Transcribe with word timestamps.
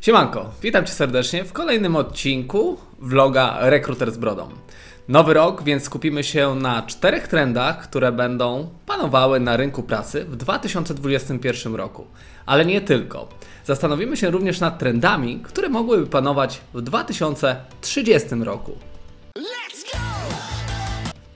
Siemanko, 0.00 0.50
witam 0.62 0.86
Cię 0.86 0.92
serdecznie 0.92 1.44
w 1.44 1.52
kolejnym 1.52 1.96
odcinku 1.96 2.78
vloga 2.98 3.56
Rekruter 3.60 4.12
z 4.12 4.18
Brodą. 4.18 4.48
Nowy 5.08 5.34
rok, 5.34 5.62
więc 5.62 5.84
skupimy 5.84 6.24
się 6.24 6.54
na 6.54 6.82
czterech 6.82 7.28
trendach, 7.28 7.88
które 7.88 8.12
będą 8.12 8.70
panowały 8.86 9.40
na 9.40 9.56
rynku 9.56 9.82
pracy 9.82 10.24
w 10.24 10.36
2021 10.36 11.74
roku. 11.74 12.06
Ale 12.46 12.64
nie 12.64 12.80
tylko. 12.80 13.28
Zastanowimy 13.64 14.16
się 14.16 14.30
również 14.30 14.60
nad 14.60 14.78
trendami, 14.78 15.40
które 15.42 15.68
mogłyby 15.68 16.06
panować 16.06 16.60
w 16.74 16.82
2030 16.82 18.28
roku. 18.34 18.72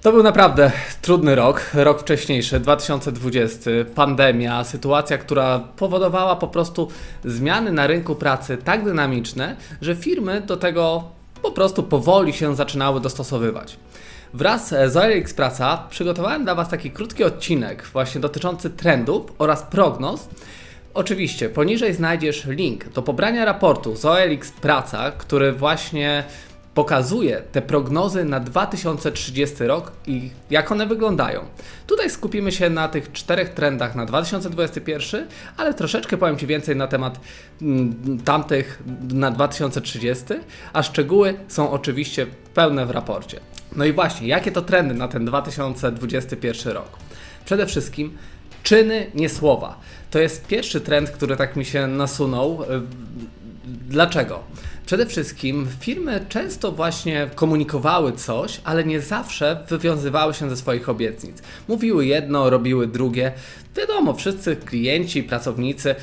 To 0.03 0.13
był 0.13 0.23
naprawdę 0.23 0.73
trudny 1.03 1.35
rok, 1.35 1.71
rok 1.75 2.01
wcześniejszy, 2.01 2.61
2020, 2.61 3.71
pandemia, 3.95 4.65
sytuacja, 4.65 5.19
która 5.19 5.59
powodowała 5.77 6.37
po 6.37 6.49
prostu 6.49 6.89
zmiany 7.25 7.73
na 7.73 7.87
rynku 7.87 8.15
pracy 8.15 8.59
tak 8.65 8.85
dynamiczne, 8.85 9.57
że 9.81 9.97
firmy 9.97 10.41
do 10.41 10.57
tego 10.57 11.05
po 11.43 11.51
prostu 11.51 11.83
powoli 11.83 12.33
się 12.33 12.57
zaczynały 12.57 13.01
dostosowywać. 13.01 13.77
Wraz 14.35 14.69
z 14.69 14.97
OLX 14.97 15.35
Praca 15.35 15.87
przygotowałem 15.91 16.45
dla 16.45 16.55
Was 16.55 16.69
taki 16.69 16.91
krótki 16.91 17.25
odcinek 17.25 17.85
właśnie 17.93 18.21
dotyczący 18.21 18.71
trendów 18.71 19.33
oraz 19.39 19.63
prognoz. 19.63 20.29
Oczywiście 20.95 21.49
poniżej 21.49 21.95
znajdziesz 21.95 22.47
link 22.47 22.89
do 22.89 23.03
pobrania 23.03 23.45
raportu 23.45 23.97
z 23.97 24.05
OLX 24.05 24.53
Praca, 24.53 25.11
który 25.11 25.53
właśnie 25.53 26.25
pokazuje 26.75 27.43
te 27.53 27.63
prognozy 27.63 28.25
na 28.25 28.41
2030 28.41 29.65
rok 29.65 29.93
i 30.07 30.31
jak 30.51 30.73
one 30.73 30.87
wyglądają. 30.87 31.41
Tutaj 31.87 32.11
skupimy 32.11 32.53
się 32.53 32.71
na 32.71 32.89
tych 32.89 33.13
czterech 33.13 33.49
trendach 33.49 33.95
na 33.95 34.07
2021, 34.07 35.27
ale 35.57 35.75
troszeczkę 35.75 36.17
powiem 36.17 36.37
Ci 36.37 36.47
więcej 36.47 36.77
na 36.77 36.87
temat 36.87 37.21
mm, 37.63 38.19
tamtych 38.25 38.83
na 39.13 39.31
2030, 39.31 40.25
a 40.73 40.83
szczegóły 40.83 41.35
są 41.49 41.71
oczywiście 41.71 42.27
pełne 42.55 42.87
w 42.87 42.91
raporcie. 42.91 43.41
No 43.77 43.85
i 43.85 43.93
właśnie, 43.93 44.29
jakie 44.29 44.53
to 44.53 44.63
trendy 44.63 44.95
na 44.95 45.09
ten 45.09 45.25
2021 45.25 46.73
rok? 46.73 46.89
Przede 47.45 47.67
wszystkim 47.67 48.17
czyny, 48.63 49.07
nie 49.15 49.29
słowa. 49.29 49.79
To 50.11 50.19
jest 50.19 50.47
pierwszy 50.47 50.81
trend, 50.81 51.11
który 51.11 51.37
tak 51.37 51.57
mi 51.57 51.65
się 51.65 51.87
nasunął. 51.87 52.59
Dlaczego? 53.89 54.43
Przede 54.87 55.07
wszystkim 55.07 55.69
firmy 55.81 56.27
często 56.29 56.73
właśnie 56.73 57.31
komunikowały 57.35 58.13
coś, 58.13 58.61
ale 58.65 58.85
nie 58.85 59.01
zawsze 59.01 59.65
wywiązywały 59.69 60.35
się 60.35 60.51
ze 60.51 60.57
swoich 60.57 60.89
obietnic. 60.89 61.43
Mówiły 61.69 62.07
jedno, 62.07 62.51
robiły 62.51 62.87
drugie. 62.87 63.33
Wiadomo, 63.77 64.15
wszyscy 64.15 64.57
klienci, 64.57 65.23
pracownicy 65.23 65.95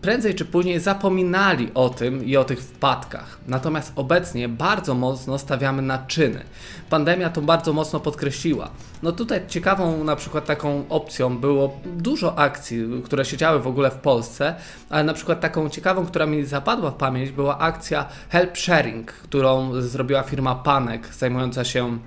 prędzej 0.00 0.34
czy 0.34 0.44
później 0.44 0.80
zapominali 0.80 1.70
o 1.74 1.88
tym 1.88 2.24
i 2.24 2.36
o 2.36 2.44
tych 2.44 2.60
wpadkach. 2.60 3.38
Natomiast 3.48 3.92
obecnie 3.96 4.48
bardzo 4.48 4.94
mocno 4.94 5.38
stawiamy 5.38 5.82
na 5.82 5.98
czyny. 5.98 6.42
Pandemia 6.90 7.30
to 7.30 7.42
bardzo 7.42 7.72
mocno 7.72 8.00
podkreśliła. 8.00 8.70
No 9.02 9.12
tutaj 9.12 9.40
ciekawą 9.48 10.04
na 10.04 10.16
przykład 10.16 10.46
taką 10.46 10.84
opcją 10.88 11.38
było 11.38 11.80
dużo 11.96 12.38
akcji, 12.38 12.86
które 13.04 13.24
się 13.24 13.36
działy 13.36 13.60
w 13.60 13.66
ogóle 13.66 13.90
w 13.90 13.96
Polsce, 13.96 14.54
ale 14.90 15.04
na 15.04 15.14
przykład 15.14 15.40
taką 15.40 15.68
ciekawą, 15.68 16.06
która 16.06 16.26
mi 16.26 16.44
zapadła 16.44 16.90
w 16.90 16.94
pamięć 16.94 17.30
była 17.30 17.58
akcja 17.58 18.08
Help 18.28 18.58
Sharing, 18.58 19.12
którą 19.12 19.82
zrobiła 19.82 20.22
firma 20.22 20.54
Panek 20.54 21.14
zajmująca 21.14 21.64
się 21.64 21.98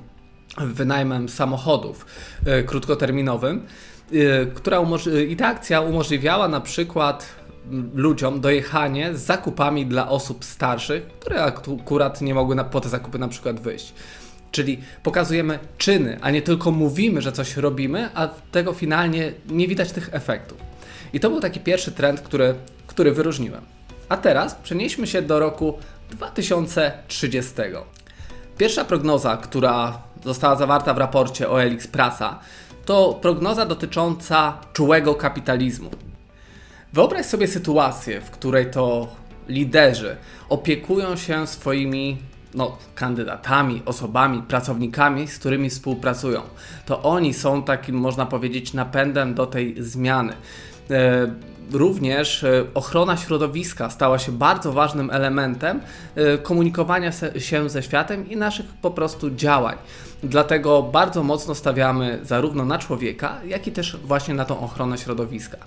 wynajmem 0.58 1.30
samochodów 1.30 2.06
yy, 2.46 2.64
krótkoterminowym, 2.64 3.68
yy, 4.12 4.52
która 4.56 4.82
i 5.30 5.36
ta 5.36 5.48
akcja 5.48 5.82
umożliwiała 5.82 6.48
na 6.48 6.62
przykład 6.62 7.38
ludziom 7.94 8.42
dojechanie 8.42 9.16
z 9.16 9.22
zakupami 9.22 9.86
dla 9.86 10.10
osób 10.10 10.46
starszych, 10.46 11.08
które 11.20 11.44
akurat 11.44 12.22
nie 12.22 12.34
mogły 12.34 12.56
na, 12.56 12.64
po 12.64 12.82
te 12.82 12.90
zakupy 12.90 13.20
na 13.20 13.28
przykład 13.28 13.60
wyjść. 13.60 13.94
Czyli 14.52 14.82
pokazujemy 15.04 15.60
czyny, 15.78 16.18
a 16.22 16.32
nie 16.32 16.42
tylko 16.42 16.72
mówimy, 16.72 17.22
że 17.22 17.32
coś 17.32 17.58
robimy, 17.58 18.10
a 18.14 18.28
tego 18.28 18.74
finalnie 18.74 19.32
nie 19.50 19.68
widać 19.68 19.92
tych 19.92 20.10
efektów. 20.12 20.58
I 21.14 21.20
to 21.20 21.30
był 21.30 21.40
taki 21.40 21.60
pierwszy 21.60 21.92
trend, 21.92 22.22
który, 22.22 22.56
który 22.88 23.12
wyróżniłem. 23.12 23.62
A 24.10 24.18
teraz 24.18 24.56
przenieśmy 24.56 25.08
się 25.08 25.22
do 25.22 25.40
roku 25.40 25.78
2030. 26.12 27.54
Pierwsza 28.58 28.86
prognoza, 28.86 29.38
która 29.38 30.02
została 30.26 30.56
zawarta 30.56 30.94
w 30.94 30.98
raporcie 30.98 31.50
OLX 31.50 31.88
Prasa, 31.88 32.40
to 32.88 33.20
prognoza 33.22 33.66
dotycząca 33.66 34.58
czułego 34.74 35.16
kapitalizmu. 35.16 35.90
Wyobraź 36.94 37.26
sobie 37.26 37.48
sytuację, 37.48 38.22
w 38.22 38.32
której 38.32 38.72
to 38.72 39.08
liderzy 39.48 40.18
opiekują 40.50 41.16
się 41.16 41.48
swoimi 41.48 42.18
no, 42.54 42.78
kandydatami, 42.96 43.82
osobami, 43.86 44.42
pracownikami, 44.42 45.28
z 45.28 45.40
którymi 45.40 45.70
współpracują. 45.70 46.42
To 46.86 47.04
oni 47.04 47.34
są 47.34 47.64
takim, 47.64 47.96
można 47.96 48.26
powiedzieć, 48.26 48.74
napędem 48.74 49.34
do 49.34 49.46
tej 49.46 49.76
zmiany. 49.84 50.34
E, 50.92 51.28
również 51.72 52.44
e, 52.44 52.66
ochrona 52.74 53.18
środowiska 53.18 53.90
stała 53.90 54.20
się 54.20 54.32
bardzo 54.32 54.74
ważnym 54.74 55.10
elementem 55.10 55.82
e, 56.16 56.38
komunikowania 56.38 57.12
się 57.38 57.70
ze 57.70 57.84
światem 57.84 58.30
i 58.30 58.38
naszych 58.38 58.66
po 58.66 58.92
prostu 58.92 59.32
działań. 59.32 59.78
Dlatego 60.24 60.84
bardzo 60.84 61.24
mocno 61.24 61.56
stawiamy 61.56 62.20
zarówno 62.24 62.66
na 62.66 62.78
człowieka, 62.78 63.38
jak 63.46 63.68
i 63.68 63.72
też 63.72 63.98
właśnie 64.04 64.34
na 64.34 64.46
tą 64.46 64.60
ochronę 64.60 64.98
środowiska. 64.98 65.58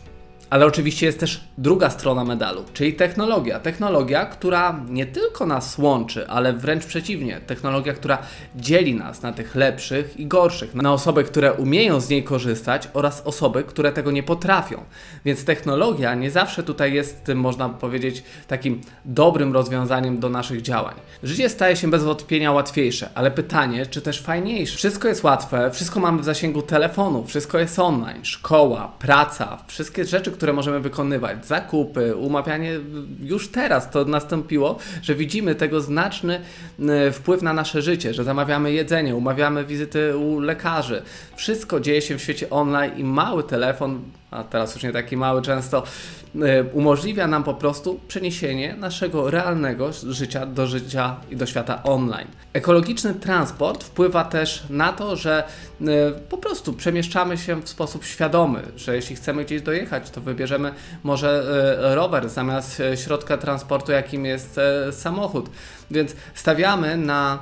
Ale 0.51 0.67
oczywiście 0.67 1.07
jest 1.07 1.21
też 1.21 1.41
druga 1.59 1.91
strona 1.91 2.25
medalu, 2.25 2.65
czyli 2.73 2.95
technologia. 2.95 3.61
Technologia, 3.61 4.27
która 4.27 4.81
nie 4.89 5.07
tylko 5.07 5.47
nas 5.47 5.79
łączy, 5.79 6.29
ale 6.29 6.53
wręcz 6.53 6.87
przeciwnie. 6.87 7.41
Technologia, 7.47 7.93
która 7.93 8.19
dzieli 8.57 8.95
nas 8.95 9.23
na 9.23 9.33
tych 9.33 9.55
lepszych 9.55 10.21
i 10.21 10.27
gorszych, 10.27 10.75
na 10.75 10.93
osoby, 10.93 11.25
które 11.25 11.53
umieją 11.53 12.01
z 12.01 12.09
niej 12.09 12.25
korzystać 12.25 12.89
oraz 12.95 13.21
osoby, 13.21 13.65
które 13.65 13.93
tego 13.93 14.11
nie 14.11 14.23
potrafią. 14.23 14.85
Więc 15.25 15.45
technologia 15.45 16.15
nie 16.15 16.31
zawsze 16.31 16.63
tutaj 16.63 16.93
jest 16.93 17.25
tym, 17.25 17.39
można 17.39 17.69
powiedzieć, 17.69 18.25
takim 18.49 18.81
dobrym 19.05 19.53
rozwiązaniem 19.53 20.21
do 20.21 20.29
naszych 20.29 20.63
działań. 20.63 20.95
Życie 21.23 21.49
staje 21.49 21.77
się 21.77 21.91
bez 21.91 22.05
wątpienia 22.05 22.53
łatwiejsze, 22.53 23.11
ale 23.15 23.31
pytanie, 23.31 23.87
czy 23.87 24.01
też 24.03 24.23
fajniejsze? 24.23 24.77
Wszystko 24.77 25.09
jest 25.09 25.25
łatwe, 25.25 25.71
wszystko 25.71 26.01
mamy 26.01 26.23
w 26.23 26.25
zasięgu 26.25 26.63
telefonu, 26.63 27.25
wszystko 27.25 27.59
jest 27.59 27.79
online, 27.79 28.25
szkoła, 28.25 28.93
praca, 28.99 29.59
wszystkie 29.67 30.05
rzeczy, 30.05 30.31
które 30.41 30.53
możemy 30.53 30.81
wykonywać, 30.81 31.47
zakupy, 31.47 32.17
umawianie, 32.17 32.81
już 33.23 33.49
teraz 33.49 33.91
to 33.91 34.05
nastąpiło, 34.05 34.79
że 35.03 35.15
widzimy 35.15 35.55
tego 35.55 35.81
znaczny 35.81 36.41
e, 36.89 37.13
wpływ 37.13 37.43
na 37.43 37.53
nasze 37.53 37.83
życie, 37.83 38.15
że 38.15 38.25
zamawiamy 38.25 38.73
jedzenie, 38.73 39.17
umawiamy 39.17 39.65
wizyty 39.65 40.17
u 40.17 40.41
lekarzy. 40.41 41.03
Wszystko 41.37 41.81
dzieje 41.81 42.03
się 42.03 42.19
w 42.19 42.23
świecie 42.23 42.51
online 42.51 42.93
i 42.97 43.05
mały 43.05 43.43
telefon 43.43 44.01
a 44.31 44.45
teraz 44.45 44.75
już 44.75 44.83
nie 44.83 44.93
taki 44.93 45.17
mały 45.17 45.43
często, 45.43 45.83
e, 46.43 46.65
umożliwia 46.65 47.27
nam 47.27 47.45
po 47.45 47.55
prostu 47.55 48.01
przeniesienie 48.09 48.77
naszego 48.77 49.31
realnego 49.31 49.91
życia 49.93 50.47
do 50.47 50.67
życia 50.67 51.17
i 51.31 51.37
do 51.37 51.47
świata 51.47 51.83
online. 51.83 52.29
Ekologiczny 52.53 53.15
transport 53.15 53.85
wpływa 53.85 54.25
też 54.25 54.65
na 54.71 54.93
to, 54.93 55.17
że 55.17 55.45
e, 55.81 55.85
po 56.29 56.39
prostu 56.39 56.73
przemieszczamy 56.73 57.39
się 57.39 57.63
w 57.63 57.69
sposób 57.69 58.05
świadomy, 58.05 58.63
że 58.77 58.97
jeśli 58.97 59.17
chcemy 59.17 59.45
gdzieś 59.45 59.63
dojechać, 59.63 60.11
to 60.11 60.21
wybierzemy 60.21 60.73
może 61.03 61.43
e, 61.83 61.95
rower 61.95 62.29
zamiast 62.29 62.83
środka 63.05 63.37
transportu, 63.37 63.93
jakim 63.93 64.27
jest 64.27 64.61
samochód. 64.91 65.51
Więc 65.91 66.17
stawiamy 66.35 66.97
na 66.97 67.39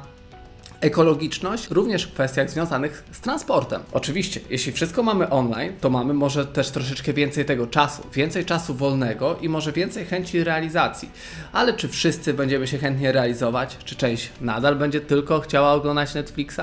ekologiczność 0.81 1.71
również 1.71 2.05
w 2.05 2.13
kwestiach 2.13 2.51
związanych 2.51 3.05
z 3.13 3.21
transportem. 3.21 3.83
Oczywiście, 3.93 4.41
jeśli 4.51 4.73
wszystko 4.73 5.03
mamy 5.03 5.31
online, 5.31 5.73
to 5.81 5.91
mamy 5.91 6.15
może 6.15 6.47
też 6.47 6.71
troszeczkę 6.71 7.13
więcej 7.13 7.45
tego 7.45 7.67
czasu, 7.67 8.03
więcej 8.15 8.45
czasu 8.45 8.75
wolnego 8.75 9.37
i 9.41 9.49
może 9.49 9.73
więcej 9.73 10.05
chęci 10.05 10.45
realizacji. 10.45 11.11
Ale 11.53 11.75
czy 11.75 11.89
wszyscy 11.89 12.35
będziemy 12.35 12.67
się 12.67 12.79
chętnie 12.79 13.13
realizować? 13.13 13.79
Czy 13.85 13.97
część 13.97 14.31
nadal 14.41 14.77
będzie 14.77 15.01
tylko 15.01 15.41
chciała 15.41 15.73
oglądać 15.73 16.15
Netflixa? 16.15 16.61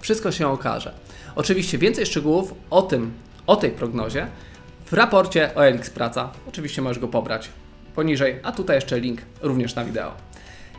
Wszystko 0.00 0.32
się 0.32 0.48
okaże. 0.48 0.92
Oczywiście 1.36 1.78
więcej 1.78 2.06
szczegółów 2.06 2.54
o 2.70 2.82
tym, 2.82 3.12
o 3.46 3.56
tej 3.56 3.70
prognozie 3.70 4.26
w 4.86 4.92
raporcie 4.92 5.54
o 5.54 5.66
Elix 5.66 5.90
Praca. 5.90 6.30
Oczywiście 6.48 6.82
możesz 6.82 6.98
go 6.98 7.08
pobrać 7.08 7.48
poniżej, 7.94 8.40
a 8.42 8.52
tutaj 8.52 8.76
jeszcze 8.76 9.00
link 9.00 9.20
również 9.42 9.74
na 9.74 9.84
wideo. 9.84 10.12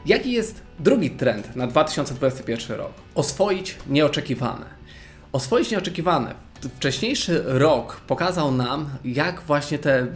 Jaki 0.06 0.32
jest 0.32 0.62
drugi 0.80 1.10
trend 1.12 1.56
na 1.56 1.68
2021 1.68 2.78
rok? 2.78 2.92
Oswoić 3.16 3.76
nieoczekiwane. 3.88 4.66
Oswoić 5.32 5.72
nieoczekiwane. 5.72 6.36
Wcześniejszy 6.78 7.44
rok 7.46 8.02
pokazał 8.08 8.52
nam, 8.52 8.90
jak 9.06 9.42
właśnie 9.42 9.80
te 9.80 10.08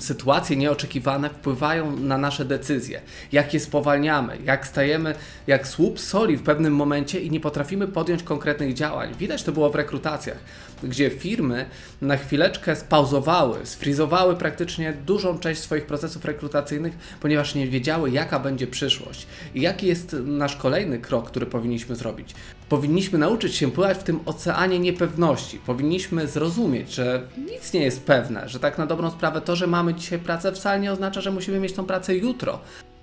sytuacje 0.00 0.56
nieoczekiwane 0.56 1.30
wpływają 1.30 1.96
na 1.96 2.18
nasze 2.18 2.44
decyzje, 2.44 3.00
jak 3.32 3.54
je 3.54 3.60
spowalniamy, 3.60 4.38
jak 4.44 4.66
stajemy 4.66 5.14
jak 5.46 5.68
słup 5.68 6.00
soli 6.00 6.36
w 6.36 6.42
pewnym 6.42 6.74
momencie 6.74 7.20
i 7.20 7.30
nie 7.30 7.40
potrafimy 7.40 7.88
podjąć 7.88 8.22
konkretnych 8.22 8.74
działań. 8.74 9.14
Widać 9.18 9.42
to 9.42 9.52
było 9.52 9.70
w 9.70 9.74
rekrutacjach, 9.74 10.38
gdzie 10.82 11.10
firmy 11.10 11.66
na 12.00 12.16
chwileczkę 12.16 12.76
spauzowały, 12.76 13.66
sfrizowały 13.66 14.36
praktycznie 14.36 14.92
dużą 15.06 15.38
część 15.38 15.60
swoich 15.60 15.86
procesów 15.86 16.24
rekrutacyjnych, 16.24 16.98
ponieważ 17.20 17.54
nie 17.54 17.66
wiedziały, 17.66 18.10
jaka 18.10 18.40
będzie 18.40 18.66
przyszłość 18.66 19.26
i 19.54 19.60
jaki 19.60 19.86
jest 19.86 20.16
nasz 20.24 20.56
kolejny 20.56 20.98
krok, 20.98 21.30
który 21.30 21.46
powinniśmy 21.46 21.96
zrobić. 21.96 22.34
Powinniśmy 22.68 23.18
nauczyć 23.18 23.54
się 23.54 23.70
pływać 23.70 23.98
w 23.98 24.02
tym 24.02 24.20
oceanie 24.26 24.78
niepewności. 24.78 25.58
Powinniśmy 25.66 25.85
zrozumieć, 26.24 26.94
że 26.94 27.22
nic 27.52 27.72
nie 27.72 27.80
jest 27.80 28.06
pewne, 28.06 28.48
że 28.48 28.60
tak 28.60 28.78
na 28.78 28.86
dobrą 28.86 29.10
sprawę 29.10 29.40
to, 29.40 29.56
że 29.56 29.66
mamy 29.66 29.94
dzisiaj 29.94 30.18
pracę 30.18 30.52
wcale 30.52 30.80
nie 30.80 30.92
oznacza, 30.92 31.20
że 31.20 31.30
musimy 31.30 31.60
mieć 31.60 31.72
tą 31.72 31.84
pracę 31.84 32.16
jutro. 32.16 32.58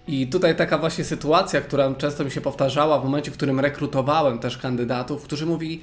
I 0.07 0.27
tutaj 0.27 0.56
taka 0.56 0.77
właśnie 0.77 1.03
sytuacja, 1.03 1.62
która 1.62 1.94
często 1.94 2.25
mi 2.25 2.31
się 2.31 2.41
powtarzała 2.41 3.00
w 3.00 3.03
momencie, 3.03 3.31
w 3.31 3.33
którym 3.33 3.59
rekrutowałem 3.59 4.39
też 4.39 4.57
kandydatów, 4.57 5.24
którzy 5.24 5.45
mówili, 5.45 5.81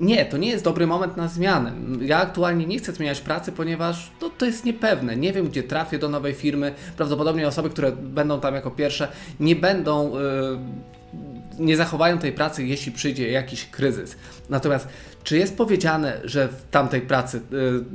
nie, 0.00 0.24
to 0.24 0.36
nie 0.36 0.50
jest 0.50 0.64
dobry 0.64 0.86
moment 0.86 1.16
na 1.16 1.28
zmianę. 1.28 1.72
Ja 2.00 2.18
aktualnie 2.18 2.66
nie 2.66 2.78
chcę 2.78 2.92
zmieniać 2.92 3.20
pracy, 3.20 3.52
ponieważ 3.52 4.10
to, 4.20 4.30
to 4.30 4.46
jest 4.46 4.64
niepewne. 4.64 5.16
Nie 5.16 5.32
wiem, 5.32 5.48
gdzie 5.48 5.62
trafię 5.62 5.98
do 5.98 6.08
nowej 6.08 6.34
firmy. 6.34 6.74
Prawdopodobnie 6.96 7.48
osoby, 7.48 7.70
które 7.70 7.92
będą 7.92 8.40
tam 8.40 8.54
jako 8.54 8.70
pierwsze, 8.70 9.08
nie 9.40 9.56
będą. 9.56 10.12
Yy, 10.18 10.58
nie 11.58 11.76
zachowają 11.76 12.18
tej 12.18 12.32
pracy, 12.32 12.66
jeśli 12.66 12.92
przyjdzie 12.92 13.30
jakiś 13.30 13.66
kryzys. 13.66 14.16
Natomiast 14.50 14.88
czy 15.24 15.38
jest 15.38 15.56
powiedziane, 15.56 16.20
że 16.24 16.48
w 16.48 16.62
tamtej 16.70 17.00
pracy 17.00 17.40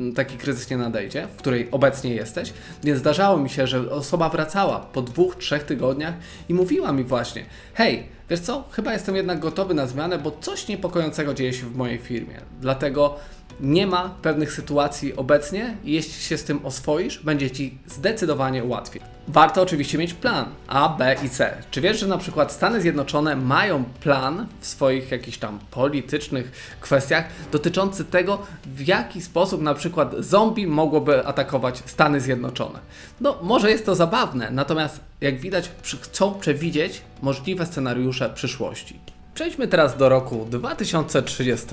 y, 0.09 0.13
taki 0.13 0.37
kryzys 0.37 0.69
nie 0.69 0.77
nadejdzie, 0.77 1.27
w 1.27 1.35
której 1.35 1.67
obecnie 1.71 2.15
jesteś? 2.15 2.53
Więc 2.83 2.99
zdarzało 2.99 3.37
mi 3.37 3.49
się, 3.49 3.67
że 3.67 3.91
osoba 3.91 4.29
wracała 4.29 4.79
po 4.79 5.01
dwóch, 5.01 5.35
trzech 5.35 5.63
tygodniach 5.63 6.13
i 6.49 6.53
mówiła 6.53 6.91
mi 6.91 7.03
właśnie: 7.03 7.45
Hej, 7.73 8.07
wiesz 8.29 8.39
co, 8.39 8.63
chyba 8.71 8.93
jestem 8.93 9.15
jednak 9.15 9.39
gotowy 9.39 9.73
na 9.73 9.87
zmianę, 9.87 10.17
bo 10.17 10.31
coś 10.41 10.67
niepokojącego 10.67 11.33
dzieje 11.33 11.53
się 11.53 11.65
w 11.65 11.75
mojej 11.75 11.97
firmie. 11.97 12.35
Dlatego 12.61 13.15
nie 13.59 13.87
ma 13.87 14.15
pewnych 14.21 14.53
sytuacji 14.53 15.15
obecnie 15.15 15.77
i 15.83 15.91
jeśli 15.91 16.23
się 16.23 16.37
z 16.37 16.43
tym 16.43 16.65
oswoisz, 16.65 17.19
będzie 17.19 17.51
Ci 17.51 17.77
zdecydowanie 17.87 18.63
łatwiej. 18.63 19.01
Warto 19.27 19.61
oczywiście 19.61 19.97
mieć 19.97 20.13
plan 20.13 20.45
A, 20.67 20.89
B 20.89 21.15
i 21.25 21.29
C. 21.29 21.57
Czy 21.71 21.81
wiesz, 21.81 21.99
że 21.99 22.07
na 22.07 22.17
przykład 22.17 22.51
Stany 22.51 22.81
Zjednoczone 22.81 23.35
mają 23.35 23.83
plan 23.83 24.47
w 24.59 24.67
swoich 24.67 25.11
jakichś 25.11 25.37
tam 25.37 25.59
politycznych 25.71 26.77
kwestiach 26.81 27.25
dotyczący 27.51 28.05
tego, 28.05 28.41
w 28.65 28.87
jaki 28.87 29.21
sposób 29.21 29.61
na 29.61 29.73
przykład 29.73 30.15
zombie 30.19 30.67
mogłoby 30.67 31.25
atakować 31.25 31.83
Stany 31.85 32.21
Zjednoczone? 32.21 32.79
No, 33.21 33.37
może 33.41 33.71
jest 33.71 33.85
to 33.85 33.95
zabawne, 33.95 34.51
natomiast 34.51 34.99
jak 35.21 35.39
widać, 35.39 35.71
chcą 36.01 36.33
przewidzieć 36.33 37.01
możliwe 37.21 37.65
scenariusze 37.65 38.29
przyszłości. 38.29 38.99
Przejdźmy 39.33 39.67
teraz 39.67 39.97
do 39.97 40.09
roku 40.09 40.47
2030. 40.49 41.67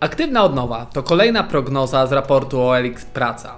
Aktywna 0.00 0.44
odnowa 0.44 0.86
to 0.86 1.02
kolejna 1.02 1.42
prognoza 1.42 2.06
z 2.06 2.12
raportu 2.12 2.62
OLX 2.62 3.04
Praca. 3.04 3.54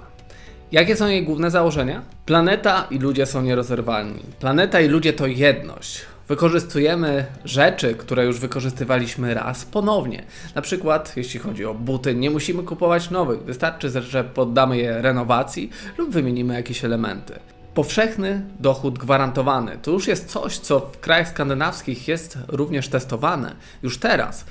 Jakie 0.71 0.95
są 0.95 1.07
jej 1.07 1.23
główne 1.23 1.51
założenia? 1.51 2.01
Planeta 2.25 2.87
i 2.91 2.99
ludzie 2.99 3.25
są 3.25 3.41
nierozerwalni. 3.41 4.19
Planeta 4.39 4.81
i 4.81 4.87
ludzie 4.87 5.13
to 5.13 5.27
jedność. 5.27 6.01
Wykorzystujemy 6.27 7.25
rzeczy, 7.45 7.95
które 7.95 8.25
już 8.25 8.39
wykorzystywaliśmy 8.39 9.33
raz 9.33 9.65
ponownie. 9.65 10.23
Na 10.55 10.61
przykład, 10.61 11.13
jeśli 11.17 11.39
chodzi 11.39 11.65
o 11.65 11.73
buty, 11.73 12.15
nie 12.15 12.29
musimy 12.29 12.63
kupować 12.63 13.09
nowych, 13.09 13.43
wystarczy, 13.43 13.89
że 13.89 14.23
poddamy 14.23 14.77
je 14.77 15.01
renowacji 15.01 15.69
lub 15.97 16.11
wymienimy 16.11 16.53
jakieś 16.53 16.85
elementy. 16.85 17.39
Powszechny 17.73 18.41
dochód 18.59 18.99
gwarantowany 18.99 19.77
to 19.81 19.91
już 19.91 20.07
jest 20.07 20.29
coś, 20.29 20.57
co 20.57 20.79
w 20.79 20.99
krajach 20.99 21.29
skandynawskich 21.29 22.07
jest 22.07 22.37
również 22.47 22.87
testowane 22.87 23.55
już 23.83 23.99
teraz. 23.99 24.45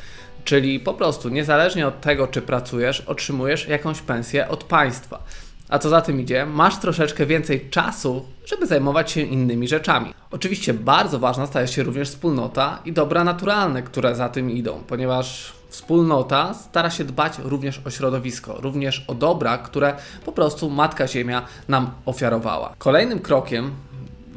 Czyli 0.45 0.81
po 0.81 0.95
prostu 0.95 1.29
niezależnie 1.29 1.87
od 1.87 2.01
tego, 2.01 2.27
czy 2.27 2.43
pracujesz, 2.43 3.01
otrzymujesz 3.01 3.69
jakąś 3.69 4.01
pensję 4.01 4.49
od 4.49 4.65
państwa. 4.65 5.25
A 5.69 5.79
co 5.79 5.89
za 5.89 6.01
tym 6.01 6.21
idzie, 6.21 6.47
masz 6.47 6.79
troszeczkę 6.79 7.27
więcej 7.27 7.71
czasu, 7.71 8.25
żeby 8.47 8.67
zajmować 8.67 9.11
się 9.11 9.21
innymi 9.21 9.69
rzeczami. 9.69 10.15
Oczywiście 10.31 10.75
bardzo 10.75 11.19
ważna 11.19 11.47
staje 11.47 11.69
się 11.69 11.83
również 11.83 12.09
wspólnota 12.09 12.79
i 12.85 12.93
dobra 12.93 13.25
naturalne, 13.25 13.83
które 13.83 14.15
za 14.15 14.29
tym 14.29 14.51
idą, 14.51 14.83
ponieważ 14.87 15.53
wspólnota 15.69 16.55
stara 16.55 16.91
się 16.91 17.05
dbać 17.05 17.39
również 17.39 17.81
o 17.87 17.91
środowisko, 17.91 18.61
również 18.61 19.05
o 19.09 19.15
dobra, 19.15 19.59
które 19.59 19.95
po 20.25 20.33
prostu 20.33 20.71
Matka 20.71 21.09
Ziemia 21.09 21.47
nam 21.69 21.91
ofiarowała. 22.07 22.75
Kolejnym 22.79 23.19
krokiem 23.19 23.71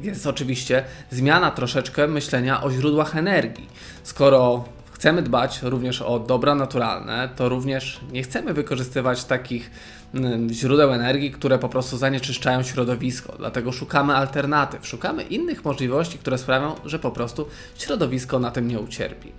jest 0.01 0.27
oczywiście 0.27 0.83
zmiana 1.11 1.51
troszeczkę 1.51 2.07
myślenia 2.07 2.63
o 2.63 2.71
źródłach 2.71 3.17
energii. 3.17 3.69
Skoro 4.03 4.63
chcemy 5.03 5.21
dbać 5.21 5.59
również 5.61 6.01
o 6.01 6.19
dobra 6.19 6.55
naturalne, 6.55 7.29
to 7.35 7.49
również 7.49 7.99
nie 8.11 8.23
chcemy 8.23 8.53
wykorzystywać 8.53 9.23
takich 9.25 9.71
mm, 10.13 10.49
źródeł 10.53 10.93
energii, 10.93 11.31
które 11.31 11.59
po 11.59 11.69
prostu 11.69 11.97
zanieczyszczają 11.97 12.63
środowisko. 12.63 13.33
Dlatego 13.37 13.71
szukamy 13.71 14.15
alternatyw, 14.15 14.87
szukamy 14.87 15.23
innych 15.23 15.65
możliwości, 15.65 16.17
które 16.17 16.37
sprawią, 16.37 16.75
że 16.85 16.99
po 16.99 17.11
prostu 17.11 17.47
środowisko 17.77 18.39
na 18.39 18.51
tym 18.51 18.67
nie 18.67 18.79
ucierpi. 18.79 19.31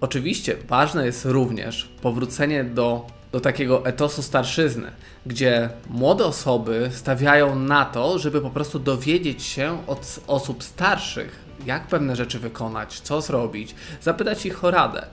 Oczywiście 0.00 0.56
ważne 0.68 1.06
jest 1.06 1.24
również 1.24 1.88
powrócenie 2.02 2.64
do, 2.64 3.06
do 3.32 3.40
takiego 3.40 3.86
etosu 3.86 4.22
starszyzny, 4.22 4.90
gdzie 5.26 5.70
młode 5.90 6.24
osoby 6.24 6.90
stawiają 6.92 7.58
na 7.58 7.84
to, 7.84 8.18
żeby 8.18 8.40
po 8.40 8.50
prostu 8.50 8.78
dowiedzieć 8.78 9.42
się 9.42 9.86
od 9.86 10.20
osób 10.26 10.62
starszych, 10.64 11.51
jak 11.66 11.86
pewne 11.86 12.16
rzeczy 12.16 12.38
wykonać, 12.38 13.00
co 13.00 13.20
zrobić, 13.20 13.74
zapytać 14.00 14.46
ich 14.46 14.64
o 14.64 14.70
radę. 14.70 15.06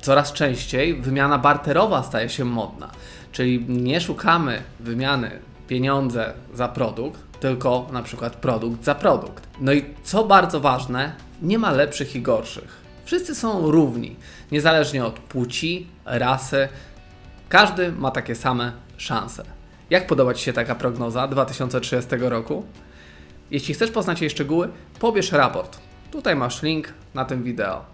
Coraz 0.00 0.32
częściej 0.32 0.94
wymiana 0.94 1.38
barterowa 1.38 2.02
staje 2.02 2.28
się 2.28 2.44
modna, 2.44 2.90
czyli 3.32 3.64
nie 3.68 4.00
szukamy 4.00 4.62
wymiany 4.80 5.30
pieniądze 5.68 6.32
za 6.54 6.68
produkt, 6.68 7.20
tylko 7.40 7.86
na 7.92 8.02
przykład 8.02 8.36
produkt 8.36 8.84
za 8.84 8.94
produkt. 8.94 9.48
No 9.60 9.72
i 9.72 9.84
co 10.02 10.24
bardzo 10.24 10.60
ważne, 10.60 11.12
nie 11.42 11.58
ma 11.58 11.70
lepszych 11.70 12.16
i 12.16 12.22
gorszych. 12.22 12.88
Wszyscy 13.04 13.34
są 13.34 13.70
równi, 13.70 14.16
niezależnie 14.52 15.04
od 15.04 15.18
płci, 15.18 15.86
rasy. 16.04 16.68
Każdy 17.48 17.92
ma 17.92 18.10
takie 18.10 18.34
same 18.34 18.72
szanse. 18.96 19.44
Jak 19.90 20.06
podoba 20.06 20.34
Ci 20.34 20.44
się 20.44 20.52
taka 20.52 20.74
prognoza 20.74 21.28
2030 21.28 22.10
roku? 22.20 22.64
Jeśli 23.50 23.74
chcesz 23.74 23.90
poznać 23.90 24.20
jej 24.20 24.30
szczegóły, 24.30 24.68
pobierz 25.00 25.32
raport. 25.32 25.78
Tutaj 26.10 26.36
masz 26.36 26.62
link 26.62 26.88
na 27.14 27.24
tym 27.24 27.42
wideo. 27.42 27.84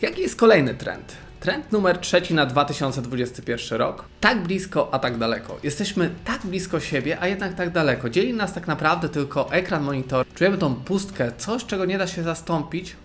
Jaki 0.00 0.22
jest 0.22 0.36
kolejny 0.36 0.74
trend? 0.74 1.16
Trend 1.40 1.72
numer 1.72 1.98
trzeci 1.98 2.34
na 2.34 2.46
2021 2.46 3.78
rok. 3.78 4.04
Tak 4.20 4.42
blisko, 4.42 4.88
a 4.94 4.98
tak 4.98 5.18
daleko. 5.18 5.58
Jesteśmy 5.62 6.10
tak 6.24 6.46
blisko 6.46 6.80
siebie, 6.80 7.20
a 7.20 7.26
jednak 7.26 7.54
tak 7.54 7.70
daleko. 7.70 8.10
Dzieli 8.10 8.34
nas 8.34 8.54
tak 8.54 8.66
naprawdę 8.66 9.08
tylko 9.08 9.52
ekran 9.52 9.82
monitor. 9.82 10.26
Czujemy 10.34 10.58
tą 10.58 10.74
pustkę, 10.74 11.32
coś 11.38 11.64
czego 11.64 11.84
nie 11.84 11.98
da 11.98 12.06
się 12.06 12.22
zastąpić 12.22 12.96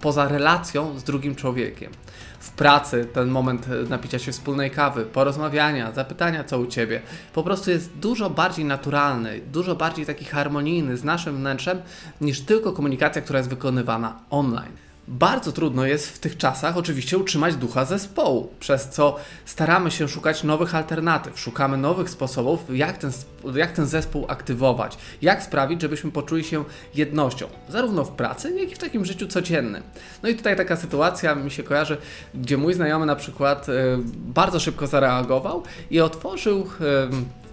poza 0.00 0.28
relacją 0.28 0.98
z 0.98 1.04
drugim 1.04 1.34
człowiekiem. 1.34 1.92
W 2.38 2.50
pracy 2.50 3.08
ten 3.12 3.28
moment 3.28 3.66
napicia 3.88 4.18
się 4.18 4.32
wspólnej 4.32 4.70
kawy, 4.70 5.04
porozmawiania, 5.04 5.92
zapytania 5.92 6.44
co 6.44 6.58
u 6.58 6.66
ciebie, 6.66 7.02
po 7.32 7.42
prostu 7.42 7.70
jest 7.70 7.92
dużo 7.92 8.30
bardziej 8.30 8.64
naturalny, 8.64 9.40
dużo 9.52 9.76
bardziej 9.76 10.06
taki 10.06 10.24
harmonijny 10.24 10.96
z 10.96 11.04
naszym 11.04 11.36
wnętrzem 11.36 11.82
niż 12.20 12.40
tylko 12.40 12.72
komunikacja, 12.72 13.22
która 13.22 13.38
jest 13.38 13.50
wykonywana 13.50 14.20
online. 14.30 14.91
Bardzo 15.12 15.52
trudno 15.52 15.86
jest 15.86 16.08
w 16.08 16.18
tych 16.18 16.36
czasach 16.36 16.76
oczywiście 16.76 17.18
utrzymać 17.18 17.56
ducha 17.56 17.84
zespołu, 17.84 18.54
przez 18.60 18.88
co 18.88 19.16
staramy 19.44 19.90
się 19.90 20.08
szukać 20.08 20.44
nowych 20.44 20.74
alternatyw, 20.74 21.40
szukamy 21.40 21.76
nowych 21.76 22.10
sposobów, 22.10 22.60
jak 22.76 22.98
ten, 22.98 23.12
jak 23.54 23.72
ten 23.72 23.86
zespół 23.86 24.26
aktywować, 24.28 24.98
jak 25.22 25.42
sprawić, 25.42 25.82
żebyśmy 25.82 26.10
poczuli 26.10 26.44
się 26.44 26.64
jednością, 26.94 27.46
zarówno 27.68 28.04
w 28.04 28.10
pracy, 28.10 28.54
jak 28.58 28.72
i 28.72 28.74
w 28.74 28.78
takim 28.78 29.04
życiu 29.04 29.26
codziennym. 29.26 29.82
No 30.22 30.28
i 30.28 30.34
tutaj 30.34 30.56
taka 30.56 30.76
sytuacja 30.76 31.34
mi 31.34 31.50
się 31.50 31.62
kojarzy, 31.62 31.96
gdzie 32.34 32.56
mój 32.56 32.74
znajomy 32.74 33.06
na 33.06 33.16
przykład 33.16 33.68
y, 33.68 33.72
bardzo 34.14 34.60
szybko 34.60 34.86
zareagował 34.86 35.62
i 35.90 36.00
otworzył 36.00 36.66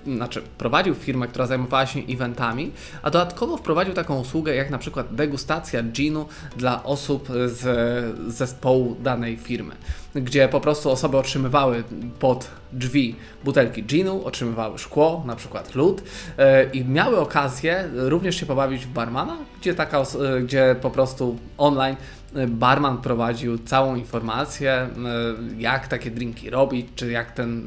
znaczy 0.05 0.41
prowadził 0.57 0.95
firmę, 0.95 1.27
która 1.27 1.45
zajmowała 1.45 1.85
się 1.85 1.99
eventami, 1.99 2.71
a 3.01 3.09
dodatkowo 3.09 3.57
wprowadził 3.57 3.93
taką 3.93 4.19
usługę 4.19 4.55
jak 4.55 4.69
na 4.69 4.77
przykład 4.77 5.15
degustacja 5.15 5.83
ginu 5.83 6.25
dla 6.57 6.83
osób 6.83 7.27
z 7.45 8.33
zespołu 8.33 8.95
danej 9.03 9.37
firmy, 9.37 9.75
gdzie 10.15 10.47
po 10.47 10.61
prostu 10.61 10.91
osoby 10.91 11.17
otrzymywały 11.17 11.83
pod 12.19 12.51
drzwi 12.73 13.15
butelki 13.43 13.83
ginu, 13.83 14.25
otrzymywały 14.25 14.77
szkło, 14.77 15.23
na 15.25 15.35
przykład 15.35 15.75
lód 15.75 16.03
e, 16.37 16.63
i 16.63 16.85
miały 16.85 17.19
okazję 17.19 17.89
również 17.93 18.35
się 18.35 18.45
pobawić 18.45 18.85
w 18.85 18.89
barmana, 18.89 19.37
gdzie, 19.61 19.73
taka, 19.73 19.99
e, 19.99 20.41
gdzie 20.41 20.75
po 20.81 20.89
prostu 20.89 21.39
online 21.57 21.95
e, 22.35 22.47
barman 22.47 22.97
prowadził 22.97 23.57
całą 23.57 23.95
informację, 23.95 24.89
jak 25.57 25.87
takie 25.87 26.11
drinki 26.11 26.49
robić, 26.49 26.87
czy 26.95 27.11
jak, 27.11 27.31
ten, 27.31 27.63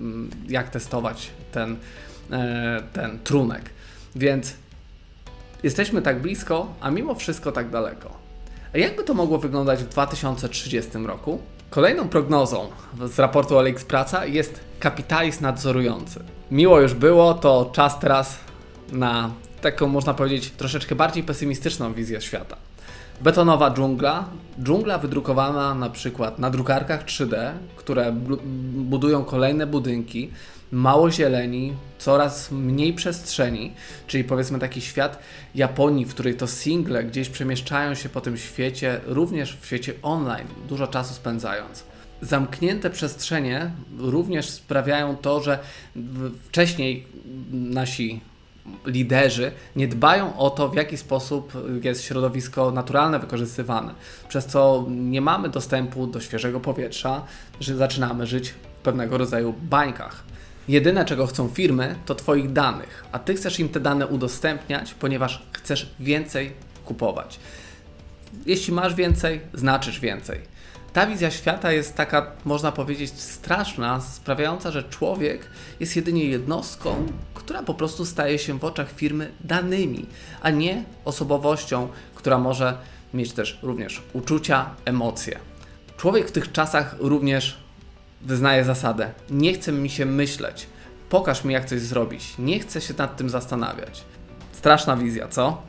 jak 0.48 0.70
testować 0.70 1.30
ten, 1.52 1.76
ten 2.92 3.18
trunek. 3.24 3.70
Więc 4.16 4.54
jesteśmy 5.62 6.02
tak 6.02 6.22
blisko, 6.22 6.74
a 6.80 6.90
mimo 6.90 7.14
wszystko 7.14 7.52
tak 7.52 7.70
daleko. 7.70 8.10
A 8.74 8.78
jakby 8.78 9.04
to 9.04 9.14
mogło 9.14 9.38
wyglądać 9.38 9.82
w 9.82 9.88
2030 9.88 10.90
roku? 11.06 11.38
Kolejną 11.70 12.08
prognozą 12.08 12.70
z 13.06 13.18
raportu 13.18 13.58
Alex 13.58 13.84
Praca 13.84 14.26
jest 14.26 14.60
kapitalizm 14.80 15.42
nadzorujący. 15.42 16.20
Miło 16.50 16.80
już 16.80 16.94
było, 16.94 17.34
to 17.34 17.70
czas 17.74 17.98
teraz 17.98 18.38
na 18.92 19.30
taką, 19.60 19.88
można 19.88 20.14
powiedzieć, 20.14 20.50
troszeczkę 20.50 20.94
bardziej 20.94 21.22
pesymistyczną 21.22 21.92
wizję 21.92 22.20
świata. 22.20 22.56
Betonowa 23.22 23.70
dżungla, 23.70 24.28
dżungla 24.62 24.98
wydrukowana 24.98 25.74
na 25.74 25.90
przykład 25.90 26.38
na 26.38 26.50
drukarkach 26.50 27.04
3D, 27.04 27.52
które 27.76 28.12
budują 28.74 29.24
kolejne 29.24 29.66
budynki, 29.66 30.30
mało 30.72 31.10
zieleni, 31.10 31.72
coraz 31.98 32.50
mniej 32.50 32.92
przestrzeni, 32.92 33.72
czyli 34.06 34.24
powiedzmy 34.24 34.58
taki 34.58 34.80
świat 34.80 35.18
Japonii, 35.54 36.04
w 36.04 36.14
której 36.14 36.36
to 36.36 36.46
single 36.46 37.04
gdzieś 37.04 37.28
przemieszczają 37.28 37.94
się 37.94 38.08
po 38.08 38.20
tym 38.20 38.36
świecie, 38.36 39.00
również 39.06 39.56
w 39.56 39.66
świecie 39.66 39.94
online, 40.02 40.48
dużo 40.68 40.86
czasu 40.86 41.14
spędzając. 41.14 41.84
Zamknięte 42.22 42.90
przestrzenie 42.90 43.70
również 43.98 44.50
sprawiają 44.50 45.16
to, 45.16 45.42
że 45.42 45.58
wcześniej 46.48 47.06
nasi 47.52 48.20
liderzy 48.86 49.52
nie 49.76 49.88
dbają 49.88 50.36
o 50.36 50.50
to, 50.50 50.68
w 50.68 50.74
jaki 50.74 50.96
sposób 50.96 51.52
jest 51.82 52.02
środowisko 52.02 52.70
naturalne 52.70 53.18
wykorzystywane, 53.18 53.94
przez 54.28 54.46
co 54.46 54.86
nie 54.88 55.20
mamy 55.20 55.48
dostępu 55.48 56.06
do 56.06 56.20
świeżego 56.20 56.60
powietrza, 56.60 57.22
że 57.60 57.76
zaczynamy 57.76 58.26
żyć 58.26 58.48
w 58.50 58.54
pewnego 58.82 59.18
rodzaju 59.18 59.54
bańkach. 59.62 60.24
Jedyne, 60.68 61.04
czego 61.04 61.26
chcą 61.26 61.48
firmy, 61.48 61.94
to 62.06 62.14
Twoich 62.14 62.52
danych, 62.52 63.04
a 63.12 63.18
Ty 63.18 63.34
chcesz 63.34 63.60
im 63.60 63.68
te 63.68 63.80
dane 63.80 64.06
udostępniać, 64.06 64.94
ponieważ 64.94 65.46
chcesz 65.52 65.94
więcej 66.00 66.52
kupować. 66.84 67.38
Jeśli 68.46 68.72
masz 68.74 68.94
więcej, 68.94 69.40
znaczysz 69.54 70.00
więcej. 70.00 70.51
Ta 70.92 71.06
wizja 71.06 71.30
świata 71.30 71.72
jest 71.72 71.94
taka, 71.94 72.32
można 72.44 72.72
powiedzieć, 72.72 73.12
straszna, 73.12 74.00
sprawiająca, 74.00 74.70
że 74.70 74.84
człowiek 74.84 75.46
jest 75.80 75.96
jedynie 75.96 76.24
jednostką, 76.24 77.06
która 77.34 77.62
po 77.62 77.74
prostu 77.74 78.04
staje 78.04 78.38
się 78.38 78.58
w 78.58 78.64
oczach 78.64 78.92
firmy 78.92 79.32
danymi, 79.40 80.06
a 80.42 80.50
nie 80.50 80.84
osobowością, 81.04 81.88
która 82.14 82.38
może 82.38 82.78
mieć 83.14 83.32
też 83.32 83.58
również 83.62 84.02
uczucia, 84.12 84.70
emocje. 84.84 85.38
Człowiek 85.96 86.28
w 86.28 86.32
tych 86.32 86.52
czasach 86.52 86.96
również 86.98 87.58
wyznaje 88.20 88.64
zasadę: 88.64 89.12
nie 89.30 89.54
chce 89.54 89.72
mi 89.72 89.90
się 89.90 90.06
myśleć, 90.06 90.66
pokaż 91.08 91.44
mi, 91.44 91.54
jak 91.54 91.64
coś 91.64 91.80
zrobić, 91.80 92.34
nie 92.38 92.60
chcę 92.60 92.80
się 92.80 92.94
nad 92.98 93.16
tym 93.16 93.30
zastanawiać. 93.30 94.04
Straszna 94.52 94.96
wizja, 94.96 95.28
co? 95.28 95.62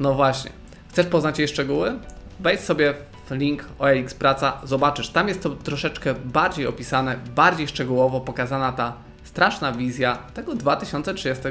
No 0.00 0.14
właśnie. 0.14 0.50
Chcesz 0.88 1.06
poznać 1.06 1.38
jej 1.38 1.48
szczegóły? 1.48 1.98
Wejdź 2.40 2.60
sobie 2.60 2.94
link 3.30 3.64
OLX 3.78 4.14
Praca, 4.14 4.60
zobaczysz. 4.64 5.08
Tam 5.08 5.28
jest 5.28 5.42
to 5.42 5.50
troszeczkę 5.50 6.14
bardziej 6.14 6.66
opisane, 6.66 7.16
bardziej 7.34 7.68
szczegółowo 7.68 8.20
pokazana 8.20 8.72
ta 8.72 8.92
straszna 9.24 9.72
wizja 9.72 10.18
tego 10.34 10.54
2030 10.54 11.42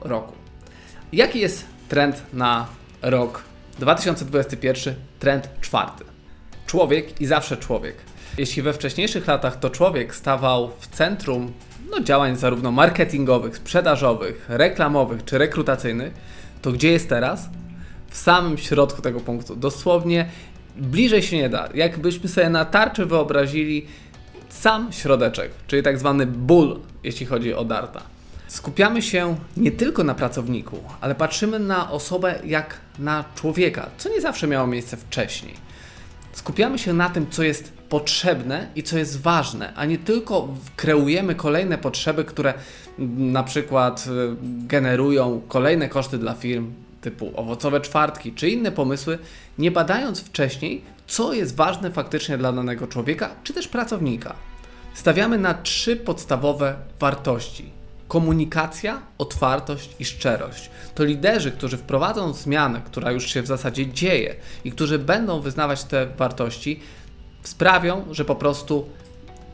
roku. 0.00 0.32
Jaki 1.12 1.40
jest 1.40 1.66
trend 1.88 2.22
na 2.32 2.66
rok 3.02 3.42
2021? 3.78 4.94
Trend 5.18 5.48
czwarty. 5.60 6.04
Człowiek 6.66 7.20
i 7.20 7.26
zawsze 7.26 7.56
człowiek. 7.56 7.96
Jeśli 8.38 8.62
we 8.62 8.72
wcześniejszych 8.72 9.26
latach 9.26 9.58
to 9.58 9.70
człowiek 9.70 10.14
stawał 10.14 10.70
w 10.80 10.86
centrum 10.86 11.52
no, 11.90 12.00
działań 12.00 12.36
zarówno 12.36 12.70
marketingowych, 12.70 13.56
sprzedażowych, 13.56 14.44
reklamowych 14.48 15.24
czy 15.24 15.38
rekrutacyjnych, 15.38 16.14
to 16.62 16.72
gdzie 16.72 16.92
jest 16.92 17.08
teraz? 17.08 17.48
W 18.08 18.16
samym 18.16 18.58
środku 18.58 19.02
tego 19.02 19.20
punktu. 19.20 19.56
Dosłownie 19.56 20.28
bliżej 20.76 21.22
się 21.22 21.36
nie 21.36 21.48
da. 21.48 21.68
Jakbyśmy 21.74 22.28
sobie 22.28 22.50
na 22.50 22.64
tarczy 22.64 23.06
wyobrazili 23.06 23.86
sam 24.48 24.92
środeczek, 24.92 25.50
czyli 25.66 25.82
tak 25.82 25.98
zwany 25.98 26.26
ból, 26.26 26.80
jeśli 27.04 27.26
chodzi 27.26 27.54
o 27.54 27.64
Darta. 27.64 28.02
Skupiamy 28.48 29.02
się 29.02 29.36
nie 29.56 29.70
tylko 29.70 30.04
na 30.04 30.14
pracowniku, 30.14 30.78
ale 31.00 31.14
patrzymy 31.14 31.58
na 31.58 31.90
osobę 31.90 32.34
jak 32.44 32.80
na 32.98 33.24
człowieka, 33.34 33.90
co 33.98 34.08
nie 34.08 34.20
zawsze 34.20 34.46
miało 34.46 34.66
miejsce 34.66 34.96
wcześniej. 34.96 35.54
Skupiamy 36.32 36.78
się 36.78 36.92
na 36.92 37.10
tym, 37.10 37.26
co 37.30 37.42
jest 37.42 37.72
potrzebne 37.88 38.66
i 38.74 38.82
co 38.82 38.98
jest 38.98 39.20
ważne, 39.20 39.72
a 39.76 39.84
nie 39.84 39.98
tylko 39.98 40.48
kreujemy 40.76 41.34
kolejne 41.34 41.78
potrzeby, 41.78 42.24
które 42.24 42.54
na 43.18 43.42
przykład 43.42 44.06
y, 44.06 44.36
generują 44.42 45.40
kolejne 45.48 45.88
koszty 45.88 46.18
dla 46.18 46.34
firm 46.34 46.72
typu 47.06 47.32
owocowe 47.36 47.80
czwartki 47.80 48.32
czy 48.32 48.50
inne 48.50 48.72
pomysły, 48.72 49.18
nie 49.58 49.70
badając 49.70 50.20
wcześniej, 50.20 50.82
co 51.06 51.32
jest 51.32 51.56
ważne 51.56 51.90
faktycznie 51.90 52.38
dla 52.38 52.52
danego 52.52 52.86
człowieka 52.86 53.30
czy 53.44 53.52
też 53.52 53.68
pracownika. 53.68 54.34
Stawiamy 54.94 55.38
na 55.38 55.54
trzy 55.54 55.96
podstawowe 55.96 56.76
wartości: 57.00 57.70
komunikacja, 58.08 59.02
otwartość 59.18 59.90
i 59.98 60.04
szczerość. 60.04 60.70
To 60.94 61.04
liderzy, 61.04 61.52
którzy 61.52 61.76
wprowadzą 61.76 62.32
zmianę, 62.32 62.82
która 62.86 63.10
już 63.10 63.26
się 63.26 63.42
w 63.42 63.46
zasadzie 63.46 63.86
dzieje 63.92 64.34
i 64.64 64.72
którzy 64.72 64.98
będą 64.98 65.40
wyznawać 65.40 65.84
te 65.84 66.06
wartości, 66.06 66.80
sprawią, 67.42 68.04
że 68.10 68.24
po 68.24 68.34
prostu 68.36 68.88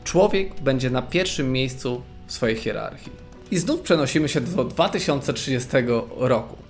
człowiek 0.03 0.61
będzie 0.61 0.89
na 0.89 1.01
pierwszym 1.01 1.51
miejscu 1.51 2.01
w 2.27 2.33
swojej 2.33 2.55
hierarchii. 2.55 3.11
I 3.51 3.57
znów 3.57 3.81
przenosimy 3.81 4.29
się 4.29 4.41
do 4.41 4.63
2030 4.63 5.69
roku, 6.17 6.62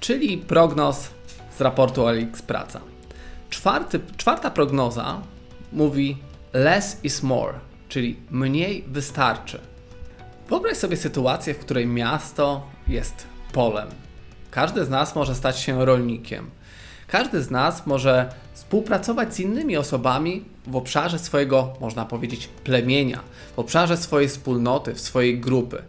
czyli 0.00 0.38
prognoz 0.38 1.10
z 1.58 1.60
raportu 1.60 2.06
Alix 2.06 2.42
Praca. 2.42 2.80
Czwarty, 3.50 4.00
czwarta 4.16 4.50
prognoza 4.50 5.20
mówi 5.72 6.18
less 6.52 7.04
is 7.04 7.22
more, 7.22 7.54
czyli 7.88 8.16
mniej 8.30 8.84
wystarczy. 8.88 9.60
Wyobraź 10.48 10.76
sobie 10.76 10.96
sytuację, 10.96 11.54
w 11.54 11.58
której 11.58 11.86
miasto 11.86 12.66
jest 12.88 13.26
polem. 13.52 13.88
Każdy 14.50 14.84
z 14.84 14.88
nas 14.88 15.14
może 15.14 15.34
stać 15.34 15.58
się 15.58 15.84
rolnikiem. 15.84 16.50
Każdy 17.06 17.42
z 17.42 17.50
nas 17.50 17.86
może 17.86 18.32
współpracować 18.54 19.34
z 19.34 19.40
innymi 19.40 19.76
osobami 19.76 20.44
w 20.66 20.76
obszarze 20.76 21.18
swojego, 21.18 21.72
można 21.80 22.04
powiedzieć, 22.04 22.48
plemienia, 22.64 23.20
w 23.56 23.58
obszarze 23.58 23.96
swojej 23.96 24.28
wspólnoty, 24.28 24.94
w 24.94 25.00
swojej 25.00 25.40
grupy. 25.40 25.82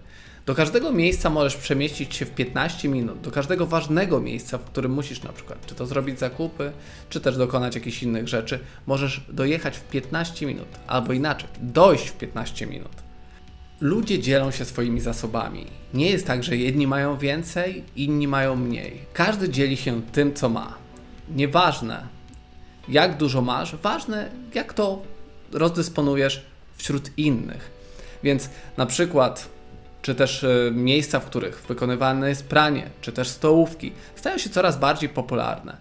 Do 0.48 0.56
każdego 0.56 0.92
miejsca 0.92 1.30
możesz 1.30 1.56
przemieścić 1.56 2.16
się 2.16 2.26
w 2.26 2.32
15 2.32 2.90
minut, 2.90 3.22
do 3.22 3.32
każdego 3.32 3.66
ważnego 3.66 4.20
miejsca, 4.20 4.58
w 4.58 4.64
którym 4.64 4.92
musisz 4.92 5.24
na 5.24 5.34
przykład, 5.34 5.66
czy 5.66 5.76
to 5.76 5.86
zrobić 5.86 6.20
zakupy, 6.20 6.72
czy 7.10 7.22
też 7.22 7.38
dokonać 7.38 7.76
jakichś 7.76 8.04
innych 8.04 8.28
rzeczy, 8.28 8.60
możesz 8.86 9.22
dojechać 9.30 9.78
w 9.78 9.84
15 9.84 10.46
minut, 10.46 10.68
albo 10.88 11.14
inaczej, 11.14 11.50
dojść 11.62 12.08
w 12.08 12.14
15 12.14 12.68
minut. 12.68 12.92
Ludzie 13.82 14.20
dzielą 14.20 14.52
się 14.52 14.66
swoimi 14.66 15.02
zasobami. 15.02 15.66
Nie 15.94 16.10
jest 16.10 16.28
tak, 16.28 16.44
że 16.44 16.58
jedni 16.58 16.88
mają 16.88 17.18
więcej, 17.18 17.84
inni 17.96 18.28
mają 18.28 18.56
mniej. 18.56 19.00
Każdy 19.14 19.50
dzieli 19.50 19.78
się 19.78 20.02
tym, 20.02 20.34
co 20.34 20.50
ma. 20.50 20.78
Nieważne, 21.36 22.08
jak 22.90 23.18
dużo 23.18 23.42
masz, 23.42 23.76
ważne, 23.76 24.32
jak 24.54 24.74
to 24.74 25.02
rozdysponujesz 25.52 26.46
wśród 26.78 27.18
innych. 27.18 27.72
Więc 28.24 28.50
na 28.78 28.86
przykład, 28.86 29.57
czy 30.08 30.16
też 30.16 30.44
e, 30.44 30.72
miejsca, 30.72 31.20
w 31.20 31.26
których 31.26 31.64
wykonywane 31.68 32.30
jest 32.30 32.48
pranie, 32.48 32.90
czy 33.02 33.12
też 33.12 33.28
stołówki, 33.28 33.92
stają 34.16 34.38
się 34.38 34.50
coraz 34.50 34.80
bardziej 34.80 35.10
popularne. 35.10 35.78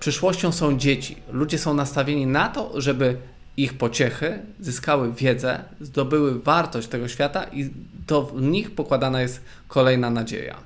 Przyszłością 0.00 0.52
są 0.52 0.78
dzieci. 0.78 1.16
Ludzie 1.32 1.58
są 1.58 1.74
nastawieni 1.74 2.26
na 2.26 2.48
to, 2.48 2.80
żeby 2.80 3.16
ich 3.56 3.74
pociechy 3.78 4.38
zyskały 4.60 5.12
wiedzę, 5.12 5.64
zdobyły 5.80 6.40
wartość 6.40 6.88
tego 6.88 7.08
świata 7.08 7.44
i 7.44 7.70
to 8.06 8.22
w 8.22 8.42
nich 8.42 8.74
pokładana 8.74 9.20
jest 9.20 9.40
kolejna 9.68 10.10
nadzieja. 10.10 10.56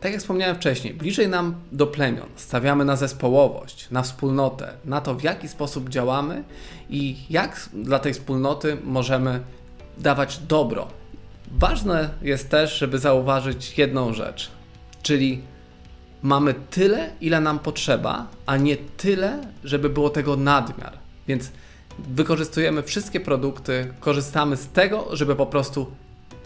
Tak 0.00 0.12
jak 0.12 0.20
wspomniałem 0.20 0.56
wcześniej, 0.56 0.94
bliżej 0.94 1.28
nam 1.28 1.54
do 1.72 1.86
plemion, 1.86 2.28
stawiamy 2.36 2.84
na 2.84 2.96
zespołowość, 2.96 3.90
na 3.90 4.02
wspólnotę, 4.02 4.72
na 4.84 5.00
to 5.00 5.14
w 5.14 5.22
jaki 5.22 5.48
sposób 5.48 5.88
działamy 5.88 6.44
i 6.90 7.16
jak 7.30 7.68
dla 7.72 7.98
tej 7.98 8.14
wspólnoty 8.14 8.76
możemy 8.84 9.40
dawać 9.98 10.38
dobro. 10.38 10.98
Ważne 11.52 12.10
jest 12.22 12.50
też, 12.50 12.78
żeby 12.78 12.98
zauważyć 12.98 13.78
jedną 13.78 14.12
rzecz, 14.12 14.50
czyli 15.02 15.42
mamy 16.22 16.54
tyle, 16.70 17.10
ile 17.20 17.40
nam 17.40 17.58
potrzeba, 17.58 18.26
a 18.46 18.56
nie 18.56 18.76
tyle, 18.76 19.40
żeby 19.64 19.90
było 19.90 20.10
tego 20.10 20.36
nadmiar. 20.36 20.92
Więc 21.28 21.52
wykorzystujemy 21.98 22.82
wszystkie 22.82 23.20
produkty, 23.20 23.94
korzystamy 24.00 24.56
z 24.56 24.68
tego, 24.68 25.16
żeby 25.16 25.36
po 25.36 25.46
prostu 25.46 25.86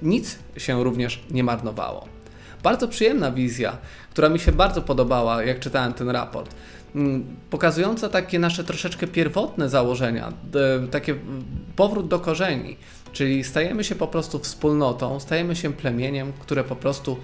nic 0.03 0.39
się 0.57 0.85
również 0.85 1.21
nie 1.31 1.45
marnowało. 1.45 2.09
Bardzo 2.63 2.89
przyjemna 2.89 3.33
wizja, 3.33 3.79
która 4.11 4.29
mi 4.29 4.39
się 4.39 4.53
bardzo 4.53 4.83
podobała, 4.83 5.43
jak 5.43 5.61
czytałem 5.61 5.93
ten 5.93 6.11
raport. 6.11 6.55
Mm, 6.95 7.37
Pokazująca 7.51 8.09
takie 8.09 8.39
nasze 8.39 8.65
troszeczkę 8.65 9.07
pierwotne 9.07 9.69
założenia, 9.69 10.33
takie 10.91 11.15
powrót 11.77 12.09
do 12.09 12.21
korzeni, 12.21 12.77
czyli 13.13 13.45
stajemy 13.45 13.85
się 13.85 13.95
po 13.95 14.07
prostu 14.07 14.39
wspólnotą, 14.39 15.21
stajemy 15.21 15.57
się 15.57 15.73
plemieniem, 15.73 16.33
które 16.41 16.65
po 16.65 16.77
prostu 16.77 17.17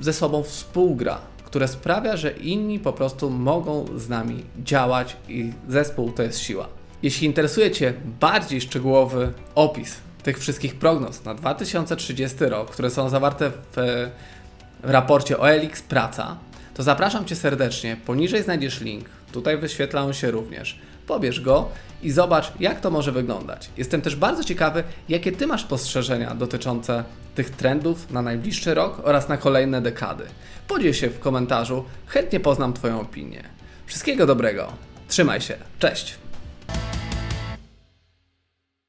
ze 0.00 0.12
sobą 0.12 0.42
współgra, 0.42 1.18
które 1.44 1.68
sprawia, 1.68 2.16
że 2.16 2.30
inni 2.30 2.78
po 2.78 2.92
prostu 2.92 3.30
mogą 3.30 3.86
z 3.96 4.08
nami 4.08 4.44
działać 4.64 5.16
i 5.28 5.52
zespół 5.68 6.12
to 6.12 6.22
jest 6.22 6.38
siła. 6.38 6.68
Jeśli 7.02 7.26
interesuje 7.26 7.70
Cię 7.70 7.94
bardziej 8.20 8.60
szczegółowy 8.60 9.32
opis 9.54 9.96
tych 10.22 10.38
wszystkich 10.38 10.74
prognoz 10.74 11.24
na 11.24 11.34
2030 11.34 12.36
rok, 12.40 12.70
które 12.70 12.90
są 12.90 13.08
zawarte 13.08 13.50
w, 13.50 14.10
w 14.82 14.90
raporcie 14.90 15.38
OLX 15.38 15.82
Praca, 15.82 16.36
to 16.74 16.82
zapraszam 16.82 17.24
Cię 17.24 17.36
serdecznie. 17.36 17.96
Poniżej 18.06 18.42
znajdziesz 18.42 18.80
link, 18.80 19.08
tutaj 19.32 19.58
wyświetla 19.58 20.02
on 20.02 20.12
się 20.12 20.30
również. 20.30 20.78
Pobierz 21.06 21.40
go 21.40 21.68
i 22.02 22.10
zobacz, 22.10 22.52
jak 22.60 22.80
to 22.80 22.90
może 22.90 23.12
wyglądać. 23.12 23.70
Jestem 23.76 24.02
też 24.02 24.16
bardzo 24.16 24.44
ciekawy, 24.44 24.84
jakie 25.08 25.32
Ty 25.32 25.46
masz 25.46 25.62
spostrzeżenia 25.62 26.34
dotyczące 26.34 27.04
tych 27.34 27.50
trendów 27.50 28.10
na 28.10 28.22
najbliższy 28.22 28.74
rok 28.74 29.00
oraz 29.04 29.28
na 29.28 29.36
kolejne 29.36 29.82
dekady. 29.82 30.24
Podziel 30.68 30.92
się 30.92 31.10
w 31.10 31.20
komentarzu, 31.20 31.84
chętnie 32.06 32.40
poznam 32.40 32.72
Twoją 32.72 33.00
opinię. 33.00 33.42
Wszystkiego 33.86 34.26
dobrego, 34.26 34.72
trzymaj 35.08 35.40
się, 35.40 35.54
cześć! 35.78 36.22